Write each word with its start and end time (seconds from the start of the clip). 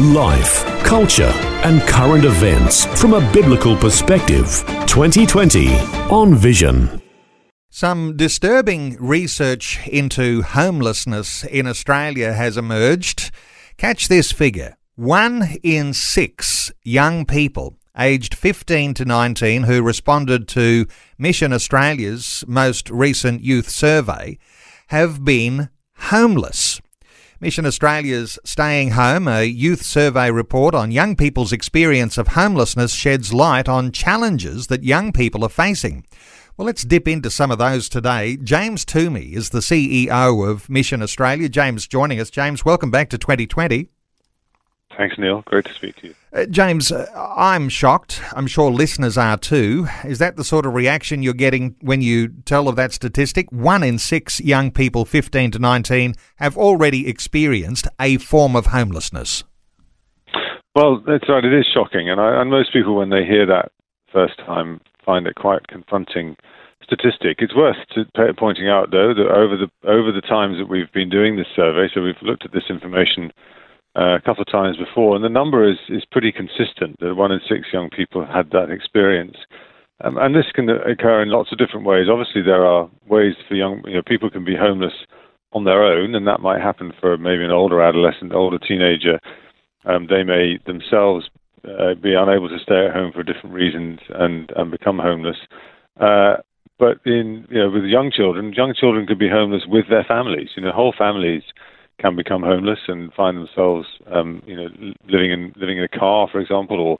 Life, 0.00 0.64
culture, 0.84 1.32
and 1.64 1.80
current 1.82 2.24
events 2.24 2.84
from 3.00 3.14
a 3.14 3.32
biblical 3.32 3.76
perspective. 3.76 4.62
2020 4.86 5.74
on 6.08 6.36
Vision. 6.36 7.02
Some 7.68 8.16
disturbing 8.16 8.96
research 9.00 9.80
into 9.88 10.42
homelessness 10.42 11.42
in 11.42 11.66
Australia 11.66 12.32
has 12.32 12.56
emerged. 12.56 13.32
Catch 13.76 14.06
this 14.06 14.30
figure 14.30 14.76
one 14.94 15.56
in 15.64 15.92
six 15.92 16.70
young 16.84 17.24
people 17.24 17.76
aged 17.98 18.34
15 18.34 18.94
to 18.94 19.04
19 19.04 19.64
who 19.64 19.82
responded 19.82 20.46
to 20.48 20.86
Mission 21.18 21.52
Australia's 21.52 22.44
most 22.46 22.88
recent 22.88 23.42
youth 23.42 23.68
survey 23.68 24.38
have 24.88 25.24
been 25.24 25.70
homeless. 25.96 26.80
Mission 27.40 27.66
Australia's 27.66 28.36
Staying 28.42 28.90
Home, 28.90 29.28
a 29.28 29.44
youth 29.44 29.82
survey 29.82 30.28
report 30.28 30.74
on 30.74 30.90
young 30.90 31.14
people's 31.14 31.52
experience 31.52 32.18
of 32.18 32.28
homelessness, 32.28 32.92
sheds 32.92 33.32
light 33.32 33.68
on 33.68 33.92
challenges 33.92 34.66
that 34.66 34.82
young 34.82 35.12
people 35.12 35.44
are 35.44 35.48
facing. 35.48 36.04
Well, 36.56 36.66
let's 36.66 36.82
dip 36.82 37.06
into 37.06 37.30
some 37.30 37.52
of 37.52 37.58
those 37.58 37.88
today. 37.88 38.38
James 38.38 38.84
Toomey 38.84 39.34
is 39.34 39.50
the 39.50 39.60
CEO 39.60 40.50
of 40.50 40.68
Mission 40.68 41.00
Australia. 41.00 41.48
James 41.48 41.86
joining 41.86 42.18
us. 42.18 42.28
James, 42.28 42.64
welcome 42.64 42.90
back 42.90 43.08
to 43.10 43.18
2020. 43.18 43.88
Thanks, 44.98 45.16
Neil. 45.16 45.42
Great 45.46 45.64
to 45.66 45.72
speak 45.72 45.94
to 46.00 46.08
you. 46.08 46.14
Uh, 46.32 46.44
James, 46.46 46.90
uh, 46.90 47.06
I'm 47.14 47.68
shocked. 47.68 48.20
I'm 48.34 48.48
sure 48.48 48.68
listeners 48.68 49.16
are 49.16 49.36
too. 49.36 49.86
Is 50.04 50.18
that 50.18 50.36
the 50.36 50.42
sort 50.42 50.66
of 50.66 50.74
reaction 50.74 51.22
you're 51.22 51.34
getting 51.34 51.76
when 51.80 52.02
you 52.02 52.28
tell 52.44 52.66
of 52.66 52.74
that 52.76 52.92
statistic? 52.92 53.50
One 53.52 53.84
in 53.84 54.00
six 54.00 54.40
young 54.40 54.72
people 54.72 55.04
15 55.04 55.52
to 55.52 55.58
19 55.60 56.16
have 56.36 56.58
already 56.58 57.08
experienced 57.08 57.86
a 58.00 58.18
form 58.18 58.56
of 58.56 58.66
homelessness. 58.66 59.44
Well, 60.74 61.00
that's 61.06 61.28
right. 61.28 61.44
It 61.44 61.54
is 61.54 61.66
shocking. 61.72 62.10
And, 62.10 62.20
I, 62.20 62.40
and 62.40 62.50
most 62.50 62.72
people, 62.72 62.96
when 62.96 63.10
they 63.10 63.24
hear 63.24 63.46
that 63.46 63.70
first 64.12 64.36
time, 64.38 64.80
find 65.06 65.28
it 65.28 65.36
quite 65.36 65.68
confronting 65.68 66.36
statistic. 66.82 67.38
It's 67.38 67.54
worth 67.54 67.76
pointing 68.36 68.68
out, 68.68 68.90
though, 68.90 69.14
that 69.14 69.30
over 69.30 69.56
the 69.56 69.68
over 69.88 70.10
the 70.10 70.22
times 70.22 70.58
that 70.58 70.68
we've 70.68 70.90
been 70.92 71.08
doing 71.08 71.36
this 71.36 71.46
survey, 71.54 71.88
so 71.94 72.02
we've 72.02 72.20
looked 72.20 72.44
at 72.44 72.52
this 72.52 72.64
information 72.68 73.30
a 73.98 74.20
couple 74.20 74.42
of 74.42 74.50
times 74.50 74.76
before, 74.76 75.16
and 75.16 75.24
the 75.24 75.28
number 75.28 75.68
is, 75.68 75.78
is 75.88 76.04
pretty 76.10 76.32
consistent. 76.32 76.98
That 77.00 77.14
one 77.14 77.32
in 77.32 77.40
six 77.48 77.68
young 77.72 77.90
people 77.90 78.24
had 78.24 78.50
that 78.50 78.70
experience. 78.70 79.36
Um, 80.04 80.16
and 80.18 80.34
this 80.34 80.46
can 80.54 80.68
occur 80.70 81.22
in 81.22 81.30
lots 81.30 81.50
of 81.50 81.58
different 81.58 81.84
ways. 81.84 82.06
Obviously, 82.08 82.42
there 82.42 82.64
are 82.64 82.88
ways 83.08 83.34
for 83.48 83.54
young 83.54 83.82
you 83.86 83.94
know, 83.94 84.02
people 84.06 84.30
can 84.30 84.44
be 84.44 84.54
homeless 84.54 84.92
on 85.52 85.64
their 85.64 85.82
own, 85.82 86.14
and 86.14 86.26
that 86.26 86.40
might 86.40 86.60
happen 86.60 86.92
for 87.00 87.16
maybe 87.16 87.44
an 87.44 87.50
older 87.50 87.82
adolescent, 87.82 88.32
older 88.32 88.58
teenager. 88.58 89.18
Um, 89.84 90.06
they 90.08 90.22
may 90.22 90.58
themselves 90.66 91.28
uh, 91.64 91.94
be 92.00 92.14
unable 92.14 92.48
to 92.48 92.58
stay 92.62 92.86
at 92.86 92.94
home 92.94 93.10
for 93.12 93.22
different 93.22 93.54
reasons 93.54 93.98
and, 94.10 94.52
and 94.56 94.70
become 94.70 94.98
homeless. 94.98 95.38
Uh, 95.98 96.36
but 96.78 96.98
in 97.04 97.46
you 97.50 97.58
know 97.58 97.70
with 97.70 97.84
young 97.84 98.12
children, 98.14 98.52
young 98.52 98.74
children 98.78 99.06
could 99.06 99.18
be 99.18 99.28
homeless 99.28 99.62
with 99.66 99.86
their 99.90 100.04
families. 100.04 100.50
You 100.56 100.62
know, 100.62 100.70
whole 100.70 100.94
families 100.96 101.42
can 101.98 102.16
become 102.16 102.42
homeless 102.42 102.78
and 102.88 103.12
find 103.12 103.36
themselves, 103.36 103.86
um, 104.12 104.42
you 104.46 104.56
know, 104.56 104.68
living 105.08 105.32
in 105.32 105.52
living 105.56 105.78
in 105.78 105.84
a 105.84 105.88
car, 105.88 106.28
for 106.30 106.40
example, 106.40 106.80
or 106.80 106.98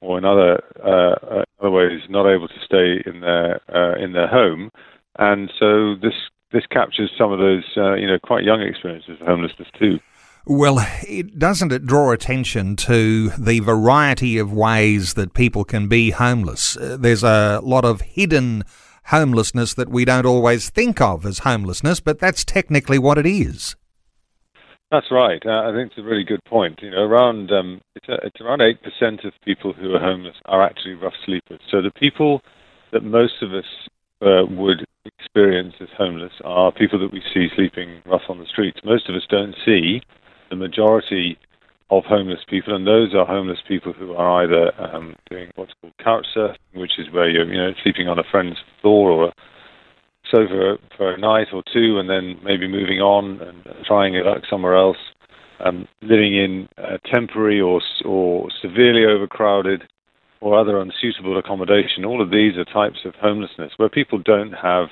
or 0.00 0.18
in 0.18 0.24
other 0.24 0.62
uh, 0.84 1.44
other 1.60 1.70
ways, 1.70 2.00
not 2.08 2.26
able 2.26 2.48
to 2.48 2.60
stay 2.64 3.02
in 3.06 3.20
their 3.20 3.60
uh, 3.74 3.96
in 4.02 4.12
their 4.12 4.26
home, 4.26 4.70
and 5.18 5.50
so 5.58 5.94
this 5.94 6.14
this 6.52 6.66
captures 6.66 7.10
some 7.16 7.32
of 7.32 7.38
those, 7.38 7.64
uh, 7.76 7.94
you 7.94 8.06
know, 8.06 8.18
quite 8.22 8.44
young 8.44 8.60
experiences 8.60 9.18
of 9.20 9.26
homelessness 9.26 9.68
too. 9.78 9.98
Well, 10.44 10.84
it 11.08 11.38
doesn't 11.38 11.72
it 11.72 11.86
draw 11.86 12.10
attention 12.10 12.74
to 12.76 13.30
the 13.30 13.60
variety 13.60 14.38
of 14.38 14.52
ways 14.52 15.14
that 15.14 15.34
people 15.34 15.64
can 15.64 15.86
be 15.86 16.10
homeless? 16.10 16.76
Uh, 16.76 16.96
there's 16.98 17.22
a 17.22 17.60
lot 17.62 17.84
of 17.84 18.00
hidden 18.00 18.64
homelessness 19.06 19.74
that 19.74 19.88
we 19.88 20.04
don't 20.04 20.26
always 20.26 20.68
think 20.68 21.00
of 21.00 21.24
as 21.24 21.40
homelessness, 21.40 22.00
but 22.00 22.18
that's 22.18 22.44
technically 22.44 22.98
what 22.98 23.18
it 23.18 23.26
is. 23.26 23.76
That's 24.92 25.10
right. 25.10 25.40
Uh, 25.44 25.70
I 25.70 25.72
think 25.74 25.90
it's 25.90 25.98
a 25.98 26.02
really 26.02 26.22
good 26.22 26.44
point. 26.44 26.80
You 26.82 26.90
know, 26.90 26.98
around 26.98 27.50
um, 27.50 27.80
it's, 27.96 28.06
a, 28.10 28.26
it's 28.26 28.40
around 28.42 28.60
eight 28.60 28.78
percent 28.82 29.24
of 29.24 29.32
people 29.42 29.72
who 29.72 29.94
are 29.94 29.98
homeless 29.98 30.36
are 30.44 30.62
actually 30.62 30.94
rough 30.94 31.14
sleepers. 31.24 31.60
So 31.70 31.80
the 31.80 31.90
people 31.90 32.42
that 32.92 33.02
most 33.02 33.40
of 33.40 33.54
us 33.54 33.64
uh, 34.20 34.44
would 34.50 34.84
experience 35.06 35.72
as 35.80 35.88
homeless 35.96 36.32
are 36.44 36.70
people 36.72 36.98
that 36.98 37.10
we 37.10 37.22
see 37.32 37.48
sleeping 37.56 38.02
rough 38.04 38.28
on 38.28 38.38
the 38.38 38.44
streets. 38.44 38.80
Most 38.84 39.08
of 39.08 39.14
us 39.14 39.22
don't 39.30 39.54
see 39.64 40.02
the 40.50 40.56
majority 40.56 41.38
of 41.90 42.04
homeless 42.04 42.40
people, 42.46 42.76
and 42.76 42.86
those 42.86 43.14
are 43.14 43.24
homeless 43.24 43.60
people 43.66 43.94
who 43.94 44.12
are 44.12 44.44
either 44.44 44.78
um, 44.78 45.16
doing 45.30 45.50
what's 45.54 45.72
called 45.80 45.94
couch 46.04 46.26
surfing, 46.36 46.58
which 46.74 46.98
is 46.98 47.10
where 47.12 47.30
you're 47.30 47.50
you 47.50 47.56
know 47.56 47.72
sleeping 47.82 48.08
on 48.08 48.18
a 48.18 48.24
friend's 48.30 48.58
floor 48.82 49.10
or 49.10 49.28
a 49.28 49.32
sofa 50.32 50.78
for 50.96 51.12
a 51.12 51.18
night 51.18 51.48
or 51.52 51.62
two 51.72 51.98
and 52.00 52.10
then 52.10 52.40
maybe 52.42 52.66
moving 52.66 52.98
on 52.98 53.40
and 53.40 53.62
trying 53.86 54.14
it 54.14 54.26
out 54.26 54.42
somewhere 54.50 54.76
else. 54.76 54.96
Um, 55.64 55.86
living 56.00 56.34
in 56.34 56.68
uh, 56.76 56.98
temporary 57.04 57.60
or, 57.60 57.80
or 58.04 58.48
severely 58.60 59.04
overcrowded 59.04 59.84
or 60.40 60.58
other 60.58 60.80
unsuitable 60.80 61.38
accommodation. 61.38 62.04
All 62.04 62.20
of 62.20 62.30
these 62.30 62.56
are 62.56 62.64
types 62.64 62.98
of 63.04 63.14
homelessness 63.14 63.72
where 63.76 63.88
people 63.88 64.18
don't 64.18 64.52
have 64.52 64.88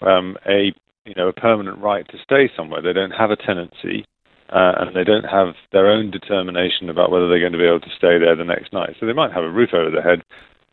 um, 0.00 0.36
a 0.48 0.72
you 1.04 1.14
know 1.16 1.28
a 1.28 1.32
permanent 1.32 1.78
right 1.78 2.08
to 2.08 2.18
stay 2.24 2.50
somewhere. 2.56 2.80
They 2.80 2.94
don't 2.94 3.10
have 3.10 3.30
a 3.30 3.36
tenancy, 3.36 4.06
uh, 4.48 4.72
and 4.80 4.96
they 4.96 5.04
don't 5.04 5.24
have 5.24 5.54
their 5.72 5.88
own 5.88 6.10
determination 6.10 6.88
about 6.88 7.10
whether 7.10 7.28
they're 7.28 7.40
going 7.40 7.52
to 7.52 7.58
be 7.58 7.68
able 7.68 7.80
to 7.80 7.96
stay 7.98 8.18
there 8.18 8.34
the 8.34 8.44
next 8.44 8.72
night. 8.72 8.96
So 8.98 9.06
they 9.06 9.12
might 9.12 9.32
have 9.32 9.44
a 9.44 9.50
roof 9.50 9.70
over 9.74 9.90
their 9.90 10.02
head 10.02 10.22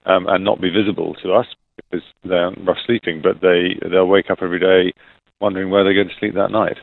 um, 0.06 0.26
and 0.28 0.44
not 0.44 0.62
be 0.62 0.70
visible 0.70 1.16
to 1.24 1.34
us, 1.34 1.48
because 1.90 2.06
they're 2.24 2.52
rough 2.66 2.78
sleeping, 2.86 3.22
but 3.22 3.42
they 3.42 3.80
they'll 3.90 4.08
wake 4.08 4.30
up 4.30 4.40
every 4.42 4.60
day 4.60 4.94
wondering 5.40 5.70
where 5.70 5.84
they're 5.84 5.94
going 5.94 6.10
to 6.10 6.16
sleep 6.20 6.34
that 6.34 6.52
night. 6.52 6.78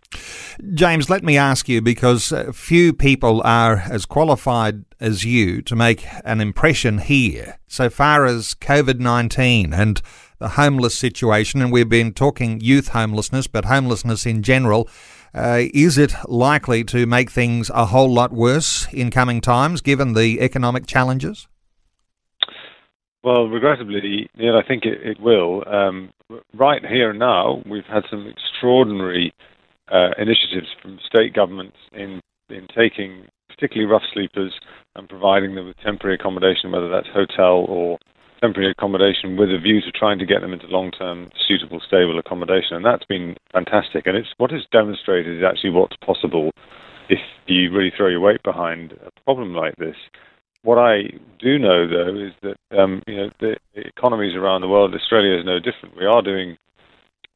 James, 0.75 1.10
let 1.10 1.25
me 1.25 1.37
ask 1.37 1.69
you 1.69 1.82
because 1.82 2.32
few 2.53 2.92
people 2.92 3.43
are 3.44 3.82
as 3.91 4.06
qualified 4.06 4.84
as 5.00 5.25
you 5.25 5.60
to 5.62 5.75
make 5.75 6.06
an 6.25 6.41
impression 6.41 6.98
here 6.98 7.59
so 7.66 7.91
far 7.91 8.25
as 8.25 8.54
COVID 8.54 9.00
19 9.00 9.72
and 9.75 10.00
the 10.38 10.50
homeless 10.50 10.97
situation, 10.97 11.62
and 11.62 11.72
we've 11.72 11.88
been 11.88 12.12
talking 12.12 12.60
youth 12.60 12.88
homelessness, 12.88 13.47
but 13.47 13.64
homelessness 13.64 14.26
in 14.26 14.43
general. 14.43 14.88
Uh, 15.32 15.62
is 15.75 15.98
it 15.98 16.14
likely 16.26 16.84
to 16.84 17.06
make 17.06 17.28
things 17.28 17.69
a 17.75 17.87
whole 17.87 18.12
lot 18.12 18.32
worse 18.32 18.87
in 18.93 19.10
coming 19.10 19.41
times 19.41 19.81
given 19.81 20.12
the 20.12 20.41
economic 20.41 20.87
challenges? 20.87 21.48
Well, 23.25 23.49
regrettably, 23.49 24.29
Neil, 24.37 24.59
I 24.62 24.69
think 24.69 24.85
it, 24.85 25.01
it 25.03 25.19
will. 25.19 25.65
Um, 25.67 26.12
right 26.53 26.85
here 26.85 27.09
and 27.09 27.19
now, 27.19 27.62
we've 27.65 27.87
had 27.87 28.03
some 28.11 28.27
extraordinary 28.27 29.33
uh, 29.91 30.11
initiatives 30.19 30.69
from 30.83 30.99
state 31.07 31.33
governments 31.33 31.77
in 31.93 32.21
in 32.51 32.67
taking 32.77 33.25
particularly 33.49 33.91
rough 33.91 34.03
sleepers 34.12 34.53
and 34.95 35.09
providing 35.09 35.55
them 35.55 35.67
with 35.67 35.77
temporary 35.83 36.17
accommodation, 36.17 36.71
whether 36.71 36.91
that's 36.91 37.07
hotel 37.15 37.65
or 37.67 37.99
temporary 38.43 38.71
accommodation, 38.71 39.39
with 39.39 39.49
a 39.49 39.59
view 39.59 39.81
to 39.81 39.91
trying 39.93 40.19
to 40.19 40.27
get 40.27 40.43
them 40.43 40.53
into 40.53 40.67
long-term, 40.67 41.31
suitable, 41.49 41.81
stable 41.81 42.19
accommodation. 42.19 42.77
And 42.77 42.85
that's 42.85 43.06
been 43.06 43.37
fantastic. 43.53 44.06
And 44.06 44.19
it's 44.19 44.29
what 44.37 44.53
it's 44.53 44.67
demonstrated 44.70 45.38
is 45.38 45.43
actually 45.43 45.70
what's 45.70 45.97
possible 46.05 46.50
if 47.09 47.20
you 47.47 47.73
really 47.73 47.93
throw 47.97 48.09
your 48.09 48.20
weight 48.20 48.43
behind 48.43 48.93
a 48.93 49.11
problem 49.25 49.55
like 49.55 49.77
this. 49.77 49.97
What 50.64 50.78
I 50.78 51.12
do 51.38 51.58
know, 51.58 51.87
though, 51.87 52.16
is 52.16 52.32
that 52.40 52.56
um, 52.76 53.02
you 53.06 53.16
know 53.16 53.31
the 53.38 53.56
economies 53.75 54.34
around 54.34 54.62
the 54.62 54.69
world, 54.69 54.94
Australia 54.94 55.38
is 55.38 55.44
no 55.44 55.58
different. 55.61 55.94
We 55.96 56.06
are 56.06 56.22
doing 56.22 56.56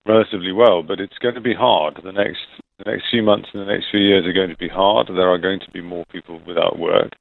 relatively 0.06 0.50
well, 0.50 0.82
but 0.82 0.98
it's 0.98 1.18
going 1.18 1.34
to 1.34 1.40
be 1.40 1.54
hard. 1.54 2.00
The 2.02 2.10
next 2.10 2.40
the 2.78 2.90
next 2.90 3.04
few 3.10 3.22
months 3.22 3.48
and 3.52 3.60
the 3.60 3.70
next 3.70 3.88
few 3.90 4.00
years 4.00 4.24
are 4.24 4.32
going 4.32 4.48
to 4.48 4.56
be 4.56 4.68
hard. 4.68 5.08
There 5.08 5.28
are 5.28 5.36
going 5.36 5.60
to 5.60 5.70
be 5.70 5.82
more 5.82 6.06
people 6.10 6.40
without 6.46 6.78
work, 6.78 7.12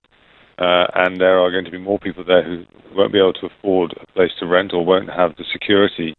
uh, 0.57 0.88
and 0.95 1.19
there 1.19 1.39
are 1.39 1.51
going 1.51 1.65
to 1.65 1.71
be 1.71 1.77
more 1.77 2.00
people 2.00 2.24
there 2.24 2.44
who 2.44 2.63
won't 2.95 3.12
be 3.12 3.19
able 3.19 3.33
to 3.33 3.48
afford 3.48 3.94
a 4.01 4.10
place 4.13 4.31
to 4.39 4.48
rent 4.48 4.71
or 4.74 4.86
won't 4.86 5.10
have 5.10 5.36
the 5.36 5.44
security 5.51 6.15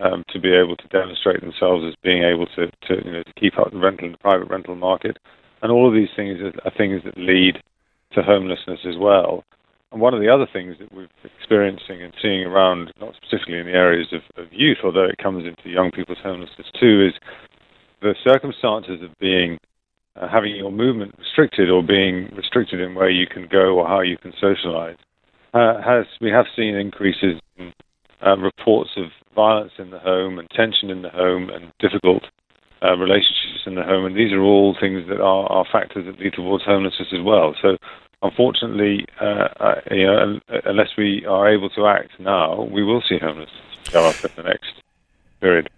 um, 0.00 0.24
to 0.32 0.40
be 0.40 0.50
able 0.50 0.76
to 0.76 0.88
demonstrate 0.88 1.42
themselves 1.42 1.84
as 1.86 1.94
being 2.02 2.24
able 2.24 2.46
to, 2.56 2.70
to 2.88 3.04
you 3.04 3.12
know 3.12 3.22
to 3.22 3.32
keep 3.38 3.58
up 3.58 3.70
the 3.70 3.78
rental 3.78 4.10
the 4.10 4.16
private 4.16 4.48
rental 4.48 4.76
market. 4.76 5.18
And 5.60 5.70
all 5.70 5.86
of 5.86 5.92
these 5.92 6.14
things 6.16 6.38
are 6.40 6.72
things 6.76 7.02
that 7.04 7.18
lead 7.18 7.62
to 8.16 8.22
homelessness 8.22 8.80
as 8.84 8.96
well. 8.98 9.44
and 9.92 10.00
one 10.00 10.14
of 10.14 10.20
the 10.20 10.28
other 10.28 10.46
things 10.52 10.76
that 10.80 10.92
we're 10.92 11.08
experiencing 11.38 12.02
and 12.02 12.12
seeing 12.20 12.44
around, 12.44 12.92
not 13.00 13.14
specifically 13.14 13.58
in 13.58 13.66
the 13.66 13.72
areas 13.72 14.08
of, 14.12 14.22
of 14.42 14.52
youth, 14.52 14.78
although 14.82 15.04
it 15.04 15.18
comes 15.18 15.46
into 15.46 15.70
young 15.70 15.90
people's 15.92 16.18
homelessness 16.22 16.66
too, 16.80 17.06
is 17.06 17.14
the 18.02 18.14
circumstances 18.24 19.00
of 19.02 19.16
being 19.18 19.58
uh, 20.16 20.28
having 20.28 20.56
your 20.56 20.72
movement 20.72 21.14
restricted 21.18 21.70
or 21.70 21.82
being 21.82 22.28
restricted 22.34 22.80
in 22.80 22.94
where 22.94 23.10
you 23.10 23.26
can 23.26 23.46
go 23.46 23.78
or 23.78 23.86
how 23.86 24.00
you 24.00 24.16
can 24.16 24.32
socialize. 24.40 24.96
Uh, 25.54 25.80
has 25.82 26.06
we 26.20 26.30
have 26.30 26.46
seen 26.56 26.74
increases 26.74 27.40
in 27.56 27.72
uh, 28.26 28.36
reports 28.36 28.90
of 28.96 29.06
violence 29.34 29.72
in 29.78 29.90
the 29.90 29.98
home 29.98 30.38
and 30.38 30.48
tension 30.50 30.90
in 30.90 31.02
the 31.02 31.10
home 31.10 31.50
and 31.50 31.72
difficult 31.78 32.24
uh, 32.82 32.96
relationships 32.96 33.64
in 33.66 33.74
the 33.74 33.82
home, 33.82 34.04
and 34.04 34.16
these 34.16 34.32
are 34.32 34.42
all 34.42 34.76
things 34.78 35.02
that 35.08 35.20
are, 35.20 35.46
are 35.50 35.64
factors 35.70 36.04
that 36.06 36.18
lead 36.18 36.32
towards 36.32 36.64
homelessness 36.64 37.08
as 37.12 37.24
well. 37.24 37.54
So 37.62 37.76
unfortunately, 38.22 39.06
uh, 39.20 39.48
uh, 39.60 39.74
you 39.90 40.06
know, 40.06 40.40
unless 40.64 40.90
we 40.96 41.24
are 41.26 41.48
able 41.48 41.70
to 41.70 41.86
act 41.86 42.10
now, 42.18 42.62
we 42.62 42.82
will 42.82 43.02
see 43.08 43.18
homelessness 43.18 43.50
go 43.92 44.08
up 44.08 44.24
in 44.24 44.30
the 44.36 44.42
next 44.42 44.72
period. 45.40 45.68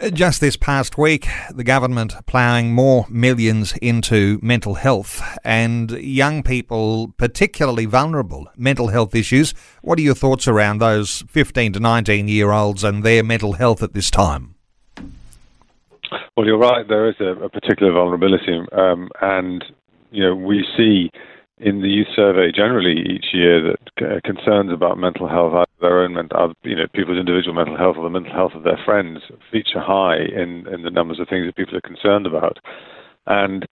Uh, 0.00 0.10
just 0.10 0.40
this 0.40 0.56
past 0.56 0.98
week, 0.98 1.28
the 1.54 1.64
government 1.64 2.14
ploughing 2.26 2.72
more 2.74 3.06
millions 3.08 3.72
into 3.82 4.38
mental 4.42 4.74
health 4.74 5.22
and 5.44 5.90
young 5.92 6.42
people, 6.42 7.12
particularly 7.18 7.84
vulnerable 7.84 8.48
mental 8.56 8.88
health 8.88 9.14
issues. 9.14 9.54
What 9.82 9.98
are 9.98 10.02
your 10.02 10.14
thoughts 10.14 10.48
around 10.48 10.78
those 10.78 11.22
15 11.28 11.74
to 11.74 11.80
19 11.80 12.28
year 12.28 12.50
olds 12.52 12.82
and 12.84 13.04
their 13.04 13.22
mental 13.22 13.52
health 13.54 13.82
at 13.82 13.92
this 13.92 14.10
time? 14.10 14.54
Well, 16.36 16.46
you're 16.46 16.58
right. 16.58 16.86
There 16.88 17.08
is 17.08 17.16
a, 17.20 17.44
a 17.44 17.48
particular 17.48 17.92
vulnerability, 17.92 18.60
um, 18.72 19.08
and 19.20 19.64
you 20.12 20.22
know 20.22 20.34
we 20.34 20.64
see 20.76 21.10
in 21.58 21.80
the 21.80 21.88
youth 21.88 22.08
survey 22.14 22.50
generally 22.54 23.00
each 23.00 23.26
year 23.32 23.62
that 23.62 24.04
uh, 24.04 24.20
concerns 24.24 24.72
about 24.72 24.98
mental 24.98 25.28
health, 25.28 25.52
their 25.80 26.02
own 26.02 26.14
mental, 26.14 26.52
you 26.64 26.74
know, 26.74 26.86
people's 26.92 27.18
individual 27.18 27.54
mental 27.54 27.76
health 27.76 27.96
or 27.96 28.02
the 28.02 28.10
mental 28.10 28.32
health 28.32 28.52
of 28.54 28.64
their 28.64 28.78
friends, 28.84 29.20
feature 29.50 29.78
high 29.80 30.16
in, 30.16 30.66
in 30.72 30.82
the 30.82 30.90
numbers 30.90 31.20
of 31.20 31.28
things 31.28 31.46
that 31.46 31.54
people 31.54 31.76
are 31.76 31.80
concerned 31.80 32.26
about. 32.26 32.58
And 33.26 33.66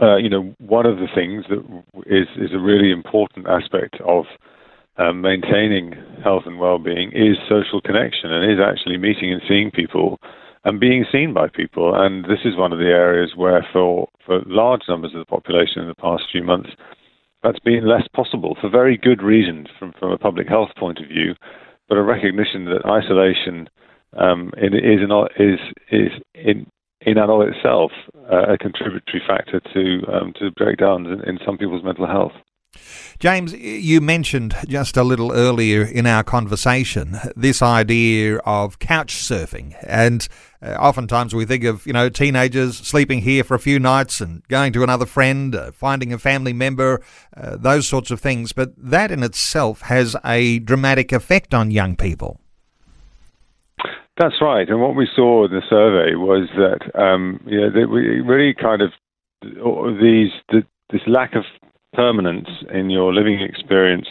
uh, 0.00 0.16
you 0.16 0.28
know, 0.28 0.54
one 0.58 0.86
of 0.86 0.96
the 0.96 1.08
things 1.14 1.44
that 1.50 1.62
is 2.06 2.26
is 2.36 2.54
a 2.54 2.58
really 2.58 2.90
important 2.90 3.46
aspect 3.46 4.00
of 4.06 4.24
um, 4.96 5.20
maintaining 5.20 5.92
health 6.24 6.44
and 6.46 6.58
well-being 6.58 7.12
is 7.12 7.36
social 7.48 7.80
connection, 7.80 8.32
and 8.32 8.50
is 8.50 8.58
actually 8.58 8.96
meeting 8.96 9.32
and 9.32 9.42
seeing 9.46 9.70
people 9.70 10.18
and 10.64 10.80
being 10.80 11.04
seen 11.10 11.34
by 11.34 11.48
people. 11.48 11.94
And 11.94 12.24
this 12.24 12.40
is 12.44 12.56
one 12.56 12.72
of 12.72 12.78
the 12.78 12.86
areas 12.86 13.32
where, 13.36 13.66
for, 13.72 14.08
for 14.24 14.42
large 14.46 14.82
numbers 14.88 15.12
of 15.14 15.20
the 15.20 15.24
population 15.24 15.82
in 15.82 15.88
the 15.88 15.94
past 15.94 16.24
few 16.30 16.42
months, 16.42 16.70
that's 17.42 17.58
been 17.58 17.88
less 17.88 18.06
possible 18.14 18.56
for 18.60 18.70
very 18.70 18.96
good 18.96 19.22
reasons 19.22 19.66
from, 19.78 19.92
from 19.98 20.12
a 20.12 20.18
public 20.18 20.48
health 20.48 20.70
point 20.78 20.98
of 21.00 21.08
view, 21.08 21.34
but 21.88 21.98
a 21.98 22.02
recognition 22.02 22.66
that 22.66 22.86
isolation 22.86 23.68
um, 24.16 24.52
is, 24.56 25.00
is, 25.38 25.58
is 25.90 26.12
in, 26.34 26.66
in 27.00 27.18
and 27.18 27.30
of 27.30 27.40
itself 27.42 27.90
uh, 28.30 28.52
a 28.52 28.58
contributory 28.58 29.22
factor 29.26 29.60
to, 29.74 30.02
um, 30.12 30.32
to 30.38 30.52
breakdowns 30.52 31.08
in, 31.08 31.28
in 31.28 31.38
some 31.44 31.58
people's 31.58 31.82
mental 31.82 32.06
health. 32.06 32.32
James, 33.18 33.52
you 33.52 34.00
mentioned 34.00 34.54
just 34.66 34.96
a 34.96 35.04
little 35.04 35.32
earlier 35.32 35.84
in 35.84 36.06
our 36.06 36.24
conversation 36.24 37.16
this 37.36 37.62
idea 37.62 38.38
of 38.38 38.78
couch 38.78 39.14
surfing. 39.14 39.76
And 39.86 40.26
uh, 40.60 40.72
oftentimes 40.72 41.34
we 41.34 41.44
think 41.44 41.64
of, 41.64 41.86
you 41.86 41.92
know, 41.92 42.08
teenagers 42.08 42.78
sleeping 42.78 43.20
here 43.20 43.44
for 43.44 43.54
a 43.54 43.60
few 43.60 43.78
nights 43.78 44.20
and 44.20 44.42
going 44.48 44.72
to 44.72 44.82
another 44.82 45.06
friend, 45.06 45.54
uh, 45.54 45.72
finding 45.72 46.12
a 46.12 46.18
family 46.18 46.52
member, 46.52 47.00
uh, 47.36 47.56
those 47.56 47.86
sorts 47.86 48.10
of 48.10 48.20
things. 48.20 48.52
But 48.52 48.72
that 48.76 49.10
in 49.10 49.22
itself 49.22 49.82
has 49.82 50.16
a 50.24 50.58
dramatic 50.60 51.12
effect 51.12 51.54
on 51.54 51.70
young 51.70 51.96
people. 51.96 52.40
That's 54.18 54.40
right. 54.40 54.68
And 54.68 54.80
what 54.80 54.94
we 54.94 55.08
saw 55.14 55.44
in 55.46 55.52
the 55.52 55.62
survey 55.70 56.16
was 56.16 56.48
that, 56.56 57.00
um, 57.00 57.40
you 57.46 57.60
know, 57.60 57.70
that 57.70 57.88
we 57.88 58.20
really 58.20 58.54
kind 58.54 58.82
of 58.82 58.90
these 59.42 60.30
the, 60.50 60.62
this 60.90 61.00
lack 61.06 61.34
of 61.34 61.44
permanence 61.92 62.48
in 62.72 62.90
your 62.90 63.12
living 63.12 63.40
experience 63.40 64.08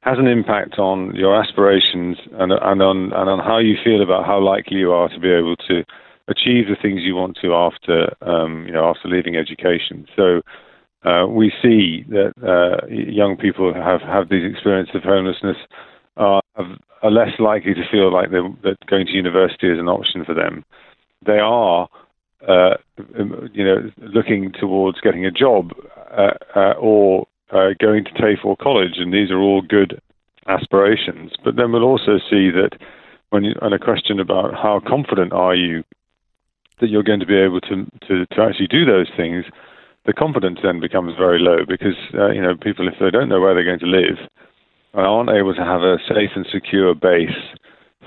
has 0.00 0.18
an 0.18 0.26
impact 0.26 0.78
on 0.78 1.14
your 1.14 1.40
aspirations 1.40 2.16
and, 2.38 2.52
and 2.52 2.82
on 2.82 3.12
and 3.12 3.28
on 3.28 3.38
how 3.38 3.58
you 3.58 3.76
feel 3.82 4.02
about 4.02 4.24
how 4.24 4.40
likely 4.40 4.78
you 4.78 4.92
are 4.92 5.08
to 5.08 5.18
be 5.20 5.30
able 5.30 5.56
to 5.56 5.84
achieve 6.28 6.66
the 6.68 6.76
things 6.80 7.00
you 7.02 7.14
want 7.14 7.36
to 7.40 7.52
after 7.54 8.14
um, 8.22 8.64
you 8.66 8.72
know 8.72 8.84
after 8.84 9.08
leaving 9.08 9.36
education. 9.36 10.06
So 10.16 10.40
uh, 11.04 11.26
we 11.26 11.52
see 11.62 12.04
that 12.08 12.32
uh, 12.42 12.86
young 12.88 13.36
people 13.36 13.72
who 13.72 13.80
have 13.80 14.00
have 14.02 14.28
these 14.28 14.50
experiences 14.50 14.96
of 14.96 15.02
homelessness 15.02 15.56
are, 16.16 16.42
are 16.56 17.10
less 17.10 17.38
likely 17.38 17.74
to 17.74 17.88
feel 17.90 18.12
like 18.12 18.30
that 18.30 18.76
going 18.86 19.06
to 19.06 19.12
university 19.12 19.70
is 19.70 19.78
an 19.78 19.88
option 19.88 20.24
for 20.24 20.34
them. 20.34 20.64
They 21.26 21.38
are 21.38 21.88
uh, 22.46 22.74
you 23.52 23.64
know, 23.64 23.90
looking 23.98 24.52
towards 24.52 25.00
getting 25.00 25.26
a 25.26 25.30
job 25.30 25.72
or 26.78 27.26
uh, 27.50 27.70
going 27.80 28.04
to 28.04 28.12
TAFE 28.12 28.44
or 28.44 28.56
college, 28.56 28.96
and 28.96 29.12
these 29.12 29.30
are 29.30 29.40
all 29.40 29.62
good 29.62 30.00
aspirations. 30.46 31.32
But 31.44 31.56
then 31.56 31.72
we'll 31.72 31.84
also 31.84 32.18
see 32.18 32.50
that 32.50 32.70
when 33.30 33.44
you, 33.44 33.54
and 33.62 33.74
a 33.74 33.78
question 33.78 34.20
about 34.20 34.54
how 34.54 34.80
confident 34.86 35.32
are 35.32 35.54
you 35.54 35.84
that 36.80 36.88
you're 36.88 37.02
going 37.02 37.20
to 37.20 37.26
be 37.26 37.36
able 37.36 37.60
to, 37.60 37.84
to, 38.06 38.24
to 38.26 38.40
actually 38.40 38.68
do 38.68 38.84
those 38.84 39.08
things, 39.16 39.44
the 40.06 40.12
confidence 40.12 40.60
then 40.62 40.80
becomes 40.80 41.14
very 41.16 41.38
low 41.38 41.64
because 41.68 41.96
uh, 42.14 42.30
you 42.30 42.40
know 42.40 42.54
people 42.56 42.88
if 42.88 42.94
they 43.00 43.10
don't 43.10 43.28
know 43.28 43.40
where 43.40 43.54
they're 43.54 43.64
going 43.64 43.78
to 43.78 43.86
live 43.86 44.18
aren't 44.94 45.30
able 45.30 45.54
to 45.54 45.62
have 45.62 45.82
a 45.82 45.98
safe 46.08 46.30
and 46.34 46.46
secure 46.50 46.94
base 46.94 47.36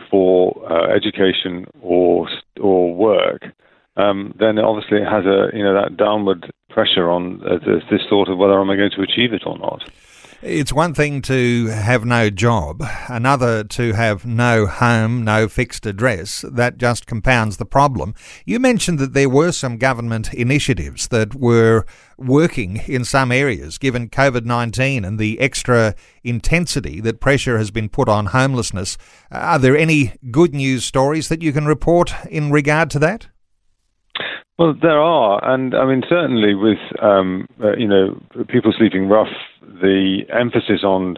for 0.10 0.54
uh, 0.70 0.88
education 0.94 1.66
or 1.82 2.28
or 2.60 2.94
work 2.96 3.44
um, 3.98 4.34
then 4.40 4.58
obviously 4.60 4.98
it 4.98 5.06
has 5.06 5.26
a 5.26 5.56
you 5.56 5.64
know 5.64 5.74
that 5.74 5.98
downward 5.98 6.52
pressure 6.70 7.10
on 7.10 7.42
uh, 7.46 7.58
this, 7.90 8.02
thought 8.10 8.30
of 8.30 8.38
whether 8.38 8.60
am 8.60 8.70
I 8.70 8.76
going 8.76 8.92
to 8.96 9.02
achieve 9.02 9.34
it 9.34 9.44
or 9.46 9.58
not. 9.58 9.84
It's 10.44 10.74
one 10.74 10.96
thing 10.96 11.22
to 11.24 11.68
have 11.68 12.04
no 12.04 12.32
job, 12.32 12.82
another 13.08 13.64
to 13.64 13.94
have 13.94 14.26
no 14.26 14.66
home, 14.66 15.24
no 15.24 15.48
fixed 15.48 15.86
address. 15.86 16.44
That 16.52 16.80
just 16.80 17.06
compounds 17.06 17.58
the 17.58 17.66
problem. 17.66 18.16
You 18.44 18.60
mentioned 18.60 18.98
that 18.98 19.14
there 19.14 19.30
were 19.30 19.52
some 19.52 19.78
government 19.78 20.34
initiatives 20.34 21.10
that 21.10 21.36
were 21.36 21.86
working 22.18 22.78
in 22.88 23.06
some 23.06 23.32
areas, 23.32 23.78
given 23.78 24.10
COVID 24.10 24.46
19 24.46 25.06
and 25.06 25.20
the 25.20 25.40
extra 25.40 25.94
intensity 26.24 27.00
that 27.02 27.22
pressure 27.22 27.60
has 27.60 27.70
been 27.70 27.88
put 27.88 28.10
on 28.10 28.28
homelessness. 28.28 28.98
Are 29.30 29.60
there 29.60 29.78
any 29.78 30.14
good 30.32 30.56
news 30.56 30.84
stories 30.84 31.30
that 31.30 31.44
you 31.44 31.54
can 31.54 31.68
report 31.68 32.16
in 32.32 32.52
regard 32.52 32.90
to 32.92 33.00
that? 33.00 33.28
Well, 34.62 34.76
there 34.80 35.02
are, 35.02 35.44
and 35.44 35.74
I 35.74 35.86
mean 35.88 36.04
certainly 36.08 36.54
with 36.54 36.78
um, 37.02 37.48
uh, 37.64 37.76
you 37.78 37.88
know 37.88 38.22
people 38.48 38.72
sleeping 38.78 39.10
rough, 39.10 39.34
the 39.60 40.20
emphasis 40.32 40.84
on 40.84 41.18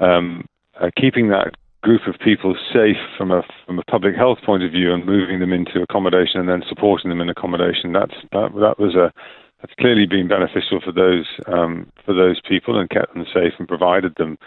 um, 0.00 0.46
uh, 0.80 0.88
keeping 0.96 1.28
that 1.28 1.52
group 1.82 2.00
of 2.06 2.14
people 2.24 2.56
safe 2.72 2.96
from 3.18 3.32
a 3.32 3.42
from 3.66 3.78
a 3.78 3.82
public 3.84 4.16
health 4.16 4.38
point 4.46 4.62
of 4.62 4.72
view 4.72 4.94
and 4.94 5.04
moving 5.04 5.40
them 5.40 5.52
into 5.52 5.82
accommodation 5.82 6.40
and 6.40 6.48
then 6.48 6.62
supporting 6.66 7.10
them 7.10 7.20
in 7.20 7.28
accommodation. 7.28 7.92
That's 7.92 8.14
that 8.32 8.52
that 8.54 8.78
was 8.78 8.94
a 8.94 9.12
that's 9.60 9.74
clearly 9.78 10.06
been 10.06 10.28
beneficial 10.28 10.80
for 10.82 10.92
those 10.92 11.26
um, 11.52 11.92
for 12.06 12.14
those 12.14 12.40
people 12.48 12.80
and 12.80 12.88
kept 12.88 13.12
them 13.12 13.26
safe 13.26 13.52
and 13.58 13.68
provided 13.68 14.14
them 14.16 14.38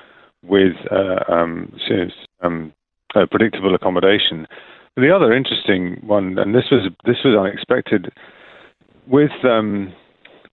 with 0.42 0.74
uh, 0.92 1.32
um, 1.32 1.72
um, 2.42 2.74
uh, 3.14 3.28
predictable 3.30 3.76
accommodation. 3.76 4.48
The 4.96 5.10
other 5.10 5.34
interesting 5.34 5.98
one, 6.06 6.38
and 6.38 6.54
this 6.54 6.70
was 6.70 6.88
this 7.06 7.18
was 7.26 7.36
unexpected, 7.36 8.12
with 9.08 9.32
um, 9.44 9.92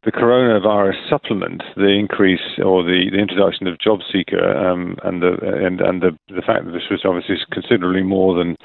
the 0.02 0.12
coronavirus 0.12 1.10
supplement, 1.10 1.62
the 1.76 1.88
increase 1.88 2.56
or 2.64 2.82
the, 2.82 3.10
the 3.12 3.18
introduction 3.18 3.66
of 3.66 3.76
JobSeeker, 3.76 4.56
um, 4.56 4.96
and 5.04 5.20
the 5.20 5.36
and 5.42 5.82
and 5.82 6.00
the 6.00 6.16
the 6.28 6.40
fact 6.40 6.64
that 6.64 6.72
this 6.72 6.88
was 6.90 7.02
obviously 7.04 7.36
considerably 7.52 8.02
more 8.02 8.34
than 8.34 8.56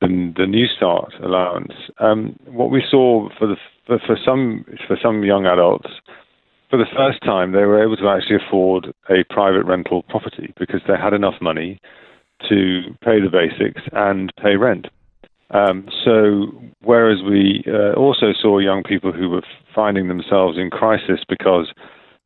than 0.00 0.32
the 0.36 0.44
Newstart 0.46 1.20
allowance. 1.24 1.74
Um, 1.98 2.38
what 2.46 2.70
we 2.70 2.80
saw 2.88 3.28
for 3.36 3.48
the 3.48 3.56
for, 3.88 3.98
for 4.06 4.16
some 4.24 4.64
for 4.86 4.96
some 5.02 5.24
young 5.24 5.44
adults, 5.44 5.90
for 6.70 6.76
the 6.76 6.86
first 6.96 7.20
time, 7.24 7.50
they 7.50 7.64
were 7.64 7.82
able 7.82 7.96
to 7.96 8.08
actually 8.08 8.36
afford 8.46 8.94
a 9.08 9.24
private 9.28 9.64
rental 9.64 10.04
property 10.04 10.54
because 10.56 10.82
they 10.86 10.94
had 10.96 11.14
enough 11.14 11.40
money 11.40 11.80
to 12.48 12.94
pay 13.04 13.18
the 13.20 13.28
basics 13.28 13.82
and 13.92 14.32
pay 14.40 14.54
rent. 14.54 14.86
Um, 15.50 15.88
so, 16.04 16.46
whereas 16.82 17.22
we 17.22 17.64
uh, 17.66 17.92
also 17.94 18.32
saw 18.40 18.58
young 18.58 18.82
people 18.82 19.12
who 19.12 19.28
were 19.28 19.42
finding 19.74 20.08
themselves 20.08 20.56
in 20.58 20.70
crisis 20.70 21.20
because 21.28 21.72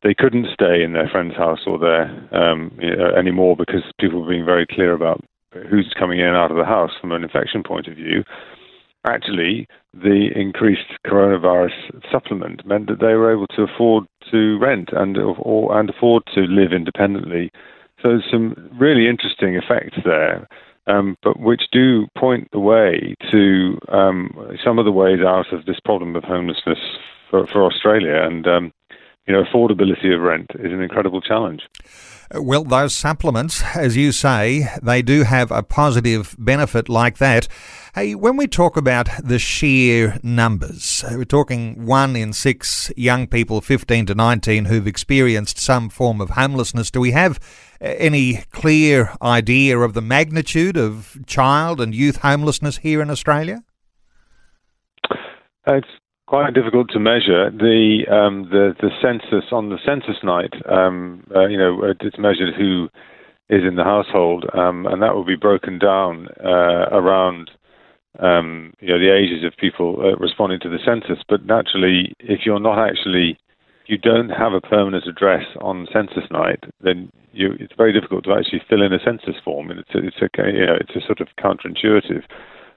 they 0.02 0.14
couldn't 0.14 0.48
stay 0.52 0.82
in 0.82 0.92
their 0.92 1.08
friend's 1.08 1.34
house 1.34 1.60
or 1.66 1.78
there 1.78 2.28
um, 2.32 2.70
you 2.80 2.94
know, 2.94 3.08
anymore 3.16 3.56
because 3.56 3.82
people 3.98 4.20
were 4.20 4.28
being 4.28 4.44
very 4.44 4.66
clear 4.66 4.92
about 4.92 5.24
who's 5.70 5.92
coming 5.98 6.18
in 6.20 6.26
and 6.26 6.36
out 6.36 6.50
of 6.50 6.56
the 6.56 6.64
house 6.64 6.90
from 7.00 7.12
an 7.12 7.22
infection 7.22 7.62
point 7.62 7.86
of 7.86 7.96
view. 7.96 8.24
actually 9.06 9.66
the 9.92 10.30
increased 10.34 10.98
coronavirus 11.06 12.02
supplement 12.10 12.66
meant 12.66 12.88
that 12.88 13.00
they 13.00 13.14
were 13.14 13.32
able 13.32 13.46
to 13.46 13.62
afford 13.62 14.04
to 14.30 14.58
rent 14.58 14.90
and 14.92 15.16
or, 15.16 15.78
and 15.78 15.90
afford 15.90 16.22
to 16.34 16.40
live 16.42 16.72
independently. 16.72 17.50
So 18.02 18.08
there's 18.08 18.30
some 18.30 18.54
really 18.78 19.08
interesting 19.08 19.54
effects 19.54 19.98
there, 20.04 20.48
um, 20.86 21.16
but 21.22 21.40
which 21.40 21.62
do 21.72 22.06
point 22.16 22.48
the 22.52 22.60
way 22.60 23.14
to 23.30 23.78
um, 23.88 24.56
some 24.64 24.78
of 24.78 24.84
the 24.84 24.92
ways 24.92 25.20
out 25.20 25.52
of 25.52 25.64
this 25.66 25.80
problem 25.84 26.16
of 26.16 26.24
homelessness 26.24 26.78
for, 27.30 27.46
for 27.46 27.64
Australia. 27.64 28.22
And 28.22 28.46
um, 28.46 28.72
you 29.26 29.32
know, 29.32 29.42
affordability 29.42 30.14
of 30.14 30.20
rent 30.20 30.50
is 30.54 30.72
an 30.72 30.82
incredible 30.82 31.20
challenge. 31.20 31.62
Uh, 32.34 32.42
well, 32.42 32.64
those 32.64 32.94
supplements, 32.94 33.62
as 33.74 33.96
you 33.96 34.12
say, 34.12 34.68
they 34.82 35.02
do 35.02 35.22
have 35.22 35.50
a 35.50 35.62
positive 35.62 36.34
benefit 36.38 36.88
like 36.88 37.18
that. 37.18 37.48
Hey, 37.94 38.14
when 38.14 38.36
we 38.36 38.46
talk 38.46 38.76
about 38.76 39.08
the 39.22 39.38
sheer 39.38 40.18
numbers, 40.22 41.04
uh, 41.04 41.14
we're 41.16 41.24
talking 41.24 41.86
one 41.86 42.16
in 42.16 42.32
six 42.32 42.92
young 42.96 43.26
people, 43.26 43.60
15 43.60 44.06
to 44.06 44.14
19, 44.14 44.66
who've 44.66 44.86
experienced 44.86 45.58
some 45.58 45.88
form 45.88 46.20
of 46.20 46.30
homelessness. 46.30 46.90
Do 46.90 47.00
we 47.00 47.12
have 47.12 47.38
uh, 47.80 47.94
any 47.98 48.44
clear 48.50 49.12
idea 49.22 49.78
of 49.78 49.94
the 49.94 50.02
magnitude 50.02 50.76
of 50.76 51.18
child 51.26 51.80
and 51.80 51.94
youth 51.94 52.18
homelessness 52.18 52.78
here 52.78 53.00
in 53.00 53.10
Australia? 53.10 53.62
It's 55.66 55.86
quite 56.34 56.52
difficult 56.52 56.90
to 56.90 56.98
measure. 56.98 57.48
The 57.50 58.02
um, 58.10 58.48
the 58.50 58.74
the 58.80 58.90
census 59.00 59.52
on 59.52 59.70
the 59.70 59.78
census 59.86 60.18
night, 60.24 60.52
um, 60.68 61.22
uh, 61.34 61.46
you 61.46 61.56
know, 61.56 61.94
it's 62.00 62.18
measured 62.18 62.54
who 62.58 62.88
is 63.48 63.62
in 63.62 63.76
the 63.76 63.84
household, 63.84 64.44
um, 64.52 64.84
and 64.86 65.00
that 65.00 65.14
will 65.14 65.24
be 65.24 65.36
broken 65.36 65.78
down 65.78 66.26
uh, 66.44 66.90
around 66.90 67.52
um, 68.18 68.74
you 68.80 68.88
know 68.88 68.98
the 68.98 69.14
ages 69.14 69.44
of 69.44 69.56
people 69.58 69.96
uh, 70.00 70.16
responding 70.16 70.58
to 70.58 70.68
the 70.68 70.82
census. 70.84 71.22
But 71.28 71.46
naturally, 71.46 72.14
if 72.18 72.40
you're 72.44 72.58
not 72.58 72.80
actually 72.80 73.38
you 73.86 73.96
don't 73.96 74.30
have 74.30 74.54
a 74.54 74.60
permanent 74.60 75.06
address 75.06 75.44
on 75.60 75.86
census 75.92 76.24
night, 76.32 76.64
then 76.80 77.10
you, 77.32 77.54
it's 77.60 77.74
very 77.76 77.92
difficult 77.92 78.24
to 78.24 78.32
actually 78.32 78.62
fill 78.68 78.82
in 78.82 78.92
a 78.92 78.98
census 79.04 79.36
form, 79.44 79.70
and 79.70 79.78
it's 79.78 79.94
a, 79.94 79.98
it's 79.98 80.16
a 80.16 80.28
you 80.50 80.66
know 80.66 80.78
it's 80.80 80.96
a 80.96 81.06
sort 81.06 81.20
of 81.20 81.28
counterintuitive. 81.38 82.24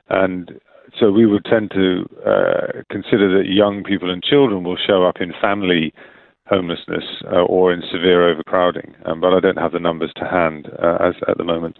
And 0.10 0.60
so 1.00 1.12
we 1.12 1.26
would 1.26 1.46
tend 1.46 1.72
to 1.72 2.06
uh, 2.26 2.82
consider 2.90 3.38
that 3.38 3.50
young 3.50 3.84
people 3.84 4.12
and 4.12 4.24
children 4.24 4.64
will 4.64 4.78
show 4.78 5.06
up 5.06 5.18
in 5.20 5.34
family 5.42 5.94
homelessness 6.48 7.04
uh, 7.26 7.42
or 7.42 7.74
in 7.74 7.82
severe 7.92 8.30
overcrowding, 8.30 8.96
um, 9.06 9.20
but 9.20 9.34
I 9.34 9.40
don't 9.40 9.58
have 9.58 9.74
the 9.74 9.80
numbers 9.80 10.12
to 10.16 10.26
hand 10.26 10.70
uh, 10.82 10.98
as 11.02 11.16
at 11.28 11.38
the 11.38 11.44
moment. 11.44 11.78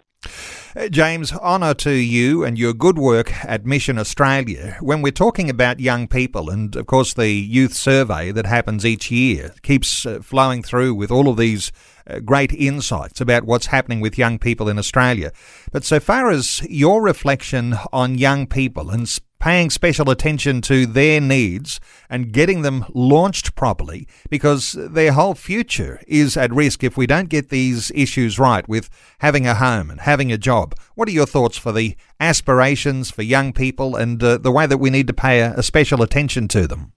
Uh, 0.76 0.88
James, 0.88 1.32
honour 1.32 1.74
to 1.74 1.90
you 1.90 2.44
and 2.44 2.58
your 2.58 2.72
good 2.72 2.98
work 2.98 3.32
at 3.44 3.66
Mission 3.66 3.98
Australia. 3.98 4.76
When 4.80 5.02
we're 5.02 5.12
talking 5.12 5.50
about 5.50 5.80
young 5.80 6.06
people, 6.06 6.50
and 6.50 6.76
of 6.76 6.86
course 6.86 7.14
the 7.14 7.30
youth 7.30 7.74
survey 7.74 8.30
that 8.32 8.46
happens 8.46 8.86
each 8.86 9.10
year 9.10 9.54
keeps 9.62 10.06
uh, 10.06 10.20
flowing 10.22 10.62
through 10.62 10.94
with 10.94 11.10
all 11.10 11.28
of 11.28 11.36
these 11.36 11.72
uh, 12.06 12.20
great 12.20 12.52
insights 12.52 13.20
about 13.20 13.44
what's 13.44 13.66
happening 13.66 14.00
with 14.00 14.18
young 14.18 14.38
people 14.38 14.68
in 14.68 14.78
Australia. 14.78 15.32
But 15.72 15.84
so 15.84 16.00
far 16.00 16.30
as 16.30 16.62
your 16.62 17.02
reflection 17.02 17.74
on 17.92 18.18
young 18.18 18.46
people 18.46 18.90
and 18.90 19.08
paying 19.40 19.70
special 19.70 20.10
attention 20.10 20.60
to 20.62 20.86
their 20.86 21.20
needs 21.20 21.80
and 22.10 22.32
getting 22.32 22.62
them 22.62 22.84
launched 22.94 23.54
properly 23.54 24.06
because 24.30 24.72
their 24.72 25.12
whole 25.12 25.34
future 25.34 26.00
is 26.06 26.36
at 26.36 26.52
risk 26.52 26.82
if 26.82 26.96
we 26.96 27.06
don't 27.06 27.28
get 27.28 27.48
these 27.48 27.92
issues 27.94 28.38
right 28.38 28.68
with 28.68 28.90
having 29.20 29.46
a 29.46 29.54
home 29.54 29.90
and 29.90 30.00
having 30.00 30.32
a 30.32 30.38
job. 30.38 30.74
What 30.94 31.08
are 31.08 31.12
your 31.12 31.26
thoughts 31.26 31.56
for 31.56 31.72
the 31.72 31.96
aspirations 32.20 33.10
for 33.10 33.22
young 33.22 33.52
people 33.52 33.96
and 33.96 34.22
uh, 34.22 34.38
the 34.38 34.52
way 34.52 34.66
that 34.66 34.78
we 34.78 34.90
need 34.90 35.06
to 35.06 35.14
pay 35.14 35.40
a, 35.40 35.54
a 35.54 35.62
special 35.62 36.02
attention 36.02 36.48
to 36.48 36.66
them? 36.66 36.92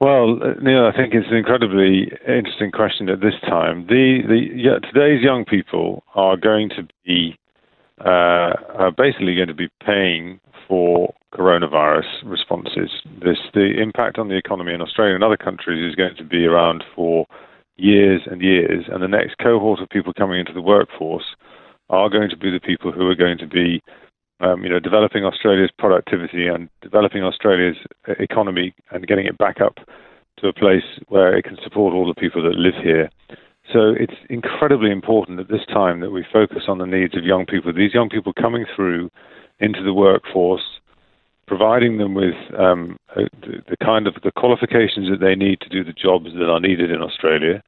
Well, 0.00 0.36
Neil, 0.62 0.86
I 0.86 0.96
think 0.96 1.12
it's 1.12 1.26
an 1.28 1.36
incredibly 1.36 2.12
interesting 2.26 2.70
question 2.70 3.08
at 3.08 3.20
this 3.20 3.34
time. 3.42 3.86
The, 3.88 4.20
the 4.28 4.40
yeah, 4.54 4.78
today's 4.78 5.24
young 5.24 5.44
people 5.44 6.04
are 6.14 6.36
going 6.36 6.68
to 6.70 6.86
be 7.04 7.36
uh, 8.04 8.54
are 8.74 8.92
basically 8.96 9.34
going 9.34 9.48
to 9.48 9.54
be 9.54 9.68
paying 9.84 10.40
for 10.66 11.14
coronavirus 11.34 12.06
responses. 12.24 12.90
This 13.22 13.38
the 13.54 13.80
impact 13.80 14.18
on 14.18 14.28
the 14.28 14.36
economy 14.36 14.74
in 14.74 14.82
Australia 14.82 15.14
and 15.14 15.24
other 15.24 15.36
countries 15.36 15.88
is 15.88 15.94
going 15.94 16.16
to 16.16 16.24
be 16.24 16.44
around 16.44 16.84
for 16.94 17.26
years 17.76 18.22
and 18.26 18.42
years, 18.42 18.84
and 18.88 19.02
the 19.02 19.08
next 19.08 19.36
cohort 19.38 19.80
of 19.80 19.88
people 19.88 20.12
coming 20.12 20.40
into 20.40 20.52
the 20.52 20.62
workforce 20.62 21.36
are 21.90 22.10
going 22.10 22.28
to 22.28 22.36
be 22.36 22.50
the 22.50 22.60
people 22.60 22.92
who 22.92 23.08
are 23.08 23.14
going 23.14 23.38
to 23.38 23.46
be 23.46 23.82
um, 24.40 24.62
you 24.62 24.70
know, 24.70 24.78
developing 24.78 25.24
Australia's 25.24 25.70
productivity 25.78 26.46
and 26.46 26.68
developing 26.80 27.22
Australia's 27.24 27.76
economy 28.20 28.74
and 28.90 29.06
getting 29.06 29.26
it 29.26 29.36
back 29.38 29.60
up 29.60 29.78
to 30.38 30.48
a 30.48 30.52
place 30.52 30.84
where 31.08 31.36
it 31.36 31.42
can 31.42 31.56
support 31.62 31.92
all 31.92 32.06
the 32.06 32.14
people 32.14 32.42
that 32.42 32.54
live 32.54 32.74
here. 32.82 33.10
So 33.72 33.94
it's 33.98 34.14
incredibly 34.30 34.90
important 34.90 35.40
at 35.40 35.48
this 35.48 35.66
time 35.66 36.00
that 36.00 36.10
we 36.10 36.24
focus 36.32 36.64
on 36.68 36.78
the 36.78 36.86
needs 36.86 37.16
of 37.16 37.24
young 37.24 37.44
people. 37.44 37.72
These 37.72 37.92
young 37.92 38.08
people 38.08 38.32
coming 38.32 38.64
through 38.74 39.10
into 39.60 39.82
the 39.82 39.92
workforce, 39.92 40.80
providing 41.46 41.98
them 41.98 42.14
with 42.14 42.34
um, 42.58 42.96
the, 43.14 43.76
kind 43.82 44.06
of 44.06 44.14
the 44.22 44.32
qualifications 44.32 45.10
that 45.10 45.20
they 45.20 45.34
need 45.34 45.60
to 45.60 45.68
do 45.68 45.84
the 45.84 45.92
jobs 45.92 46.32
that 46.32 46.48
are 46.48 46.60
needed 46.60 46.90
in 46.90 47.02
Australia, 47.02 47.62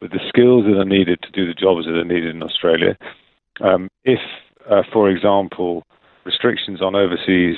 with 0.00 0.10
the 0.10 0.20
skills 0.28 0.64
that 0.66 0.78
are 0.78 0.84
needed 0.84 1.22
to 1.22 1.30
do 1.30 1.46
the 1.46 1.54
jobs 1.54 1.86
that 1.86 1.96
are 1.96 2.04
needed 2.04 2.34
in 2.34 2.42
Australia. 2.42 2.96
Um, 3.60 3.88
if, 4.04 4.20
uh, 4.70 4.82
for 4.92 5.08
example, 5.08 5.84
restrictions 6.24 6.82
on 6.82 6.94
overseas 6.94 7.56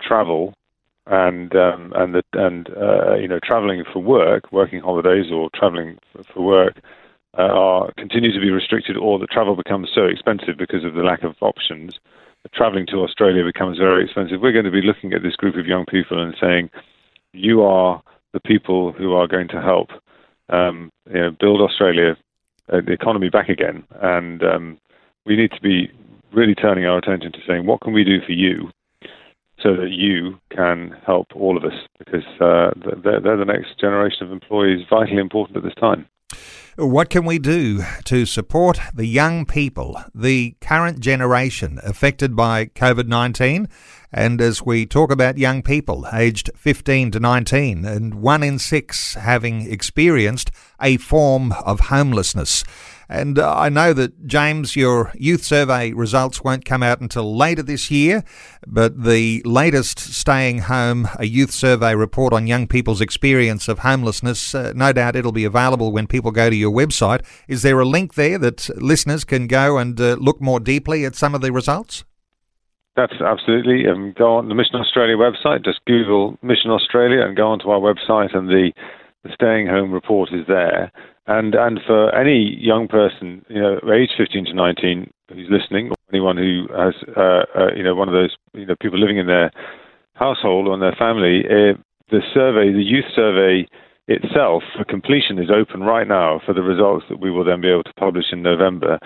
travel 0.00 0.54
and 1.06 1.56
um, 1.56 1.92
and 1.96 2.14
the, 2.14 2.22
and 2.34 2.68
uh, 2.76 3.14
you 3.14 3.26
know 3.26 3.40
traveling 3.42 3.82
for 3.92 3.98
work, 3.98 4.52
working 4.52 4.80
holidays 4.80 5.32
or 5.32 5.50
traveling 5.52 5.98
for 6.32 6.42
work 6.44 6.76
uh, 7.38 7.42
are 7.42 7.92
continue 7.96 8.32
to 8.32 8.40
be 8.40 8.50
restricted, 8.50 8.96
or 8.96 9.18
the 9.18 9.26
travel 9.26 9.56
becomes 9.56 9.90
so 9.94 10.04
expensive 10.04 10.56
because 10.58 10.84
of 10.84 10.94
the 10.94 11.02
lack 11.02 11.22
of 11.22 11.34
options. 11.40 11.98
Traveling 12.52 12.86
to 12.86 13.02
Australia 13.02 13.44
becomes 13.44 13.78
very 13.78 14.04
expensive. 14.04 14.40
We're 14.40 14.52
going 14.52 14.64
to 14.64 14.70
be 14.70 14.82
looking 14.82 15.12
at 15.12 15.22
this 15.22 15.36
group 15.36 15.56
of 15.56 15.66
young 15.66 15.86
people 15.86 16.20
and 16.22 16.34
saying, 16.40 16.70
"You 17.32 17.62
are 17.62 18.02
the 18.32 18.40
people 18.40 18.92
who 18.92 19.14
are 19.14 19.28
going 19.28 19.48
to 19.48 19.62
help 19.62 19.90
um, 20.48 20.90
you 21.08 21.20
know, 21.20 21.30
build 21.30 21.60
Australia, 21.60 22.16
uh, 22.72 22.80
the 22.84 22.92
economy 22.92 23.30
back 23.30 23.48
again." 23.48 23.84
And 24.00 24.42
um, 24.42 24.78
we 25.24 25.36
need 25.36 25.52
to 25.52 25.60
be 25.60 25.90
really 26.32 26.54
turning 26.54 26.86
our 26.86 26.98
attention 26.98 27.32
to 27.32 27.38
saying, 27.46 27.66
what 27.66 27.80
can 27.80 27.92
we 27.92 28.04
do 28.04 28.20
for 28.24 28.32
you 28.32 28.70
so 29.62 29.76
that 29.76 29.90
you 29.90 30.38
can 30.50 30.94
help 31.06 31.28
all 31.34 31.56
of 31.56 31.64
us? 31.64 31.78
Because 31.98 32.24
uh, 32.40 32.70
they're, 33.02 33.20
they're 33.20 33.36
the 33.36 33.44
next 33.44 33.78
generation 33.78 34.26
of 34.26 34.32
employees, 34.32 34.86
vitally 34.88 35.18
important 35.18 35.56
at 35.56 35.62
this 35.62 35.74
time. 35.74 36.06
What 36.76 37.10
can 37.10 37.26
we 37.26 37.38
do 37.38 37.84
to 38.04 38.24
support 38.24 38.80
the 38.94 39.04
young 39.04 39.44
people, 39.44 40.02
the 40.14 40.56
current 40.62 41.00
generation 41.00 41.78
affected 41.82 42.34
by 42.34 42.64
COVID 42.64 43.08
19? 43.08 43.68
And 44.10 44.40
as 44.40 44.62
we 44.62 44.86
talk 44.86 45.12
about 45.12 45.36
young 45.36 45.62
people 45.62 46.06
aged 46.10 46.48
15 46.56 47.10
to 47.10 47.20
19, 47.20 47.84
and 47.84 48.14
one 48.14 48.42
in 48.42 48.58
six 48.58 49.16
having 49.16 49.70
experienced 49.70 50.50
a 50.80 50.96
form 50.96 51.52
of 51.52 51.80
homelessness. 51.80 52.64
And 53.12 53.38
uh, 53.38 53.54
I 53.54 53.68
know 53.68 53.92
that, 53.92 54.26
James, 54.26 54.74
your 54.74 55.12
youth 55.14 55.44
survey 55.44 55.92
results 55.92 56.42
won't 56.42 56.64
come 56.64 56.82
out 56.82 57.02
until 57.02 57.36
later 57.36 57.62
this 57.62 57.90
year, 57.90 58.24
but 58.66 59.04
the 59.04 59.42
latest 59.44 59.98
Staying 59.98 60.60
Home, 60.60 61.06
a 61.18 61.26
youth 61.26 61.50
survey 61.50 61.94
report 61.94 62.32
on 62.32 62.46
young 62.46 62.66
people's 62.66 63.02
experience 63.02 63.68
of 63.68 63.80
homelessness, 63.80 64.54
uh, 64.54 64.72
no 64.74 64.94
doubt 64.94 65.14
it'll 65.14 65.30
be 65.30 65.44
available 65.44 65.92
when 65.92 66.06
people 66.06 66.30
go 66.30 66.48
to 66.48 66.56
your 66.56 66.72
website. 66.72 67.22
Is 67.48 67.60
there 67.60 67.78
a 67.80 67.84
link 67.84 68.14
there 68.14 68.38
that 68.38 68.70
listeners 68.80 69.24
can 69.24 69.46
go 69.46 69.76
and 69.76 70.00
uh, 70.00 70.16
look 70.18 70.40
more 70.40 70.58
deeply 70.58 71.04
at 71.04 71.14
some 71.14 71.34
of 71.34 71.42
the 71.42 71.52
results? 71.52 72.04
That's 72.96 73.20
absolutely. 73.20 73.86
Um, 73.88 74.14
go 74.16 74.36
on 74.36 74.48
the 74.48 74.54
Mission 74.54 74.76
Australia 74.76 75.16
website, 75.16 75.66
just 75.66 75.84
Google 75.86 76.38
Mission 76.40 76.70
Australia 76.70 77.26
and 77.26 77.36
go 77.36 77.48
onto 77.48 77.68
our 77.68 77.80
website, 77.80 78.34
and 78.34 78.48
the, 78.48 78.72
the 79.22 79.30
Staying 79.34 79.66
Home 79.66 79.92
report 79.92 80.30
is 80.32 80.46
there. 80.48 80.90
And 81.26 81.54
and 81.54 81.80
for 81.86 82.14
any 82.14 82.56
young 82.58 82.88
person, 82.88 83.44
you 83.48 83.60
know, 83.60 83.78
age 83.92 84.10
15 84.16 84.46
to 84.46 84.54
19 84.54 85.10
who's 85.28 85.48
listening, 85.50 85.90
or 85.90 85.96
anyone 86.12 86.36
who 86.36 86.66
has, 86.76 86.94
uh, 87.16 87.44
uh, 87.56 87.72
you 87.76 87.82
know, 87.82 87.94
one 87.94 88.08
of 88.08 88.14
those, 88.14 88.34
you 88.54 88.66
know, 88.66 88.74
people 88.80 88.98
living 88.98 89.18
in 89.18 89.26
their 89.26 89.50
household 90.14 90.66
or 90.66 90.74
in 90.74 90.80
their 90.80 90.96
family, 90.98 91.44
uh, 91.46 91.78
the 92.10 92.20
survey, 92.34 92.72
the 92.72 92.82
youth 92.82 93.06
survey 93.14 93.66
itself 94.08 94.62
for 94.76 94.84
completion 94.84 95.38
is 95.38 95.48
open 95.48 95.82
right 95.82 96.08
now 96.08 96.40
for 96.44 96.52
the 96.52 96.62
results 96.62 97.06
that 97.08 97.20
we 97.20 97.30
will 97.30 97.44
then 97.44 97.60
be 97.60 97.70
able 97.70 97.84
to 97.84 97.94
publish 97.94 98.26
in 98.32 98.42
November. 98.42 98.98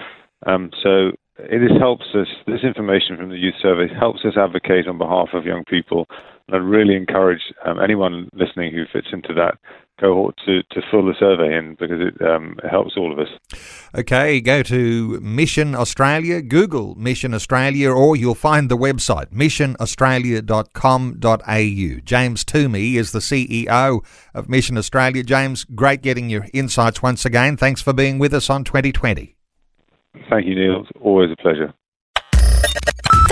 Um, 0.47 0.71
so 0.83 1.13
it 1.39 1.79
helps 1.79 2.07
us. 2.15 2.29
This 2.47 2.65
information 2.65 3.17
from 3.17 3.29
the 3.29 3.37
youth 3.37 3.55
survey 3.61 3.93
helps 3.93 4.25
us 4.25 4.37
advocate 4.37 4.89
on 4.89 4.99
behalf 4.99 5.29
of 5.35 5.45
young 5.45 5.65
people, 5.65 6.07
and 6.49 6.57
I 6.57 6.59
really 6.59 6.97
encourage 6.97 7.53
um, 7.65 7.79
anyone 7.79 8.31
listening 8.33 8.73
who 8.73 8.85
fits 8.91 9.09
into 9.13 9.35
that 9.35 9.59
cohort 9.99 10.37
to, 10.45 10.63
to 10.71 10.83
fill 10.91 11.07
the 11.07 11.15
survey 11.19 11.57
in 11.57 11.75
because 11.79 12.01
it, 12.01 12.21
um, 12.23 12.57
it 12.63 12.69
helps 12.69 12.95
all 12.97 13.11
of 13.13 13.19
us. 13.19 13.29
Okay, 13.95 14.41
go 14.41 14.63
to 14.63 15.19
Mission 15.21 15.75
Australia, 15.75 16.41
Google 16.43 16.95
Mission 16.97 17.33
Australia, 17.35 17.91
or 17.91 18.15
you'll 18.17 18.35
find 18.35 18.71
the 18.71 18.77
website 18.77 19.33
missionaustralia.com.au. 19.33 22.01
James 22.05 22.45
Toomey 22.45 22.97
is 22.97 23.13
the 23.13 23.21
CEO 23.21 24.05
of 24.35 24.49
Mission 24.49 24.77
Australia. 24.79 25.23
James, 25.23 25.63
great 25.65 26.03
getting 26.03 26.29
your 26.31 26.47
insights 26.53 27.03
once 27.03 27.25
again. 27.25 27.57
Thanks 27.57 27.83
for 27.83 27.93
being 27.93 28.19
with 28.19 28.35
us 28.35 28.51
on 28.51 28.65
2020. 28.65 29.37
Thank 30.31 30.47
you, 30.47 30.55
Neil. 30.55 30.83
It's 30.83 30.91
always 31.01 31.31
a 31.31 31.37
pleasure. 31.37 31.75